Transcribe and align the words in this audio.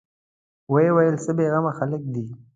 ويې 0.71 0.89
ويل: 0.95 1.15
څه 1.23 1.31
بېغمه 1.37 1.71
خلک 1.79 2.01
دي. 2.13 2.23